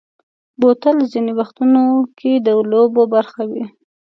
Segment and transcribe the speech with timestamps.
[0.59, 1.65] بوتل ځینې وختو
[2.17, 3.63] کې د لوبو برخه وي.